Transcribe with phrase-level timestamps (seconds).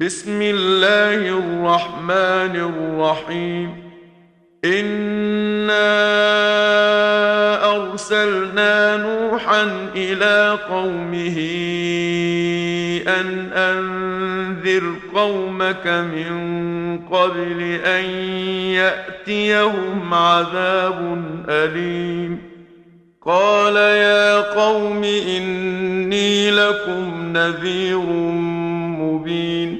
[0.00, 3.90] بسم الله الرحمن الرحيم.
[4.64, 5.90] إنا
[7.76, 11.38] أرسلنا نوحا إلى قومه
[13.08, 16.30] أن أنذر قومك من
[16.98, 18.04] قبل أن
[18.80, 22.38] يأتيهم عذاب أليم.
[23.22, 27.98] قال يا قوم إني لكم نذير
[29.00, 29.79] مبين.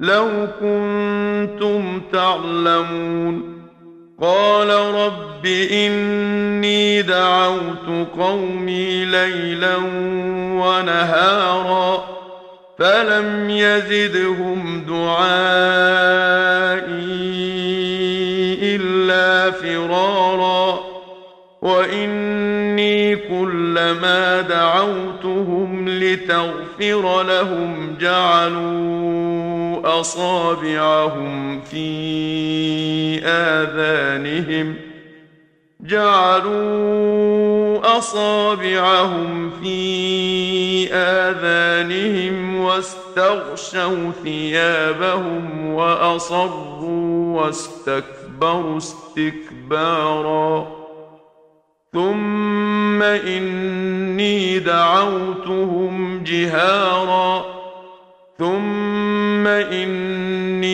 [0.00, 0.28] لو
[0.60, 3.60] كنتم تعلمون
[4.20, 9.76] قال رب إني دعوت قومي ليلا
[10.56, 12.04] ونهارا
[12.78, 15.59] فلم يزدهم دعائي
[25.40, 34.74] دعوتهم لتغفر لهم جعلوا اصابعهم في اذانهم
[35.80, 37.18] جعلوا
[37.98, 50.79] اصابعهم في اذانهم واستغشوا ثيابهم واصروا واستكبروا استكبارا
[51.92, 57.44] ثم اني دعوتهم جهارا
[58.38, 60.70] ثم اني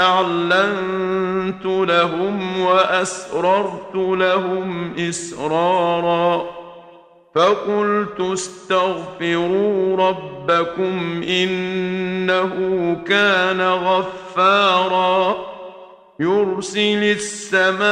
[0.00, 6.44] اعلنت لهم واسررت لهم اسرارا
[7.34, 12.52] فقلت استغفروا ربكم انه
[13.08, 15.55] كان غفارا
[16.20, 17.86] يرسل السماء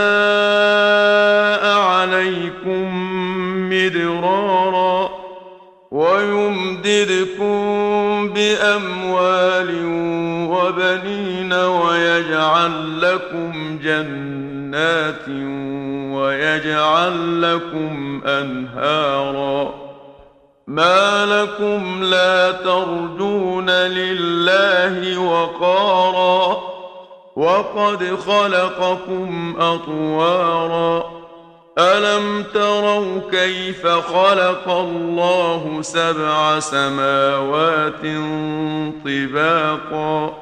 [1.79, 2.89] عليكم
[3.71, 5.11] مدرارا
[5.91, 7.55] ويمددكم
[8.29, 9.71] بأموال
[10.51, 15.29] وبنين ويجعل لكم جنات
[16.15, 19.75] ويجعل لكم أنهارا
[20.67, 26.74] ما لكم لا ترجون لله وقارا
[27.37, 31.25] وقد خلقكم أطوارا.
[31.78, 38.03] ألم تروا كيف خلق الله سبع سماوات
[39.05, 40.34] طباقا؟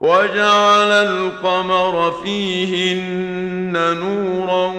[0.00, 4.72] وجعل القمر فيهن نورا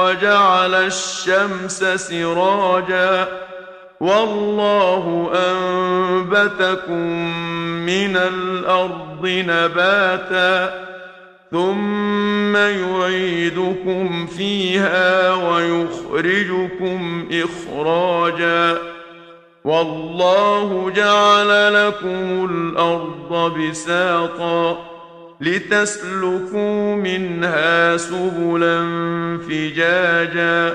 [0.00, 3.28] وجعل الشمس سراجا.
[4.00, 7.06] والله أنبتكم
[7.86, 10.88] من الأرض نباتا
[11.50, 18.78] ثم يعيدكم فيها ويخرجكم إخراجا
[19.64, 24.78] والله جعل لكم الأرض بساطا
[25.40, 28.78] لتسلكوا منها سبلا
[29.48, 30.74] فجاجا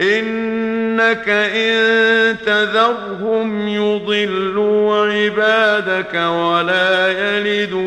[0.00, 7.86] إنك إن تذرهم يضلوا عبادك ولا يلدوا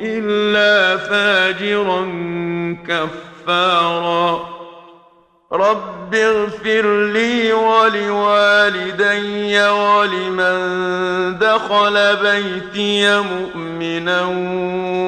[0.00, 2.06] إلا فاجرا
[2.88, 4.56] كفارا.
[5.52, 10.58] رب اغفر لي ولوالدي ولمن
[11.38, 14.22] دخل بيتي مؤمنا